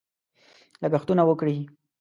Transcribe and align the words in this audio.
لګښتونه 0.81 1.23
وکړي. 1.25 1.55